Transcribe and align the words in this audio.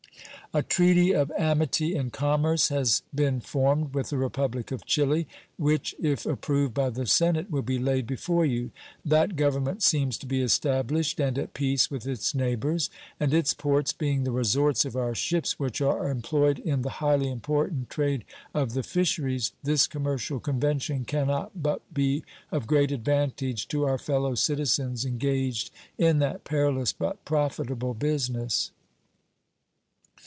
A 0.53 0.61
treaty 0.61 1.13
of 1.13 1.31
amity 1.37 1.95
and 1.95 2.11
commerce 2.11 2.67
has 2.67 3.03
been 3.15 3.39
formed 3.39 3.93
with 3.95 4.09
the 4.09 4.17
Republic 4.17 4.69
of 4.73 4.85
Chili, 4.85 5.25
which, 5.55 5.95
if 5.97 6.25
approved 6.25 6.73
by 6.73 6.89
the 6.89 7.05
Senate, 7.05 7.49
will 7.49 7.61
be 7.61 7.79
laid 7.79 8.05
before 8.05 8.45
you. 8.45 8.71
That 9.05 9.37
Government 9.37 9.81
seems 9.81 10.17
to 10.17 10.25
be 10.25 10.41
established, 10.41 11.21
and 11.21 11.37
at 11.39 11.53
peace 11.53 11.89
with 11.89 12.05
its 12.05 12.35
neighbors; 12.35 12.89
and 13.17 13.33
its 13.33 13.53
ports 13.53 13.93
being 13.93 14.25
the 14.25 14.33
resorts 14.33 14.83
of 14.83 14.97
our 14.97 15.15
ships 15.15 15.57
which 15.57 15.79
are 15.79 16.09
employed 16.11 16.59
in 16.59 16.81
the 16.81 16.89
highly 16.99 17.29
important 17.31 17.89
trade 17.89 18.25
of 18.53 18.73
the 18.73 18.83
fisheries, 18.83 19.53
this 19.63 19.87
commercial 19.87 20.41
convention 20.41 21.05
can 21.05 21.27
not 21.27 21.51
but 21.63 21.81
be 21.93 22.25
of 22.51 22.67
great 22.67 22.91
advantage 22.91 23.69
to 23.69 23.85
our 23.85 23.97
fellow 23.97 24.35
citizens 24.35 25.05
engaged 25.05 25.71
in 25.97 26.19
that 26.19 26.43
perilous 26.43 26.91
but 26.91 27.23
profitable 27.23 27.93
business. 27.93 28.71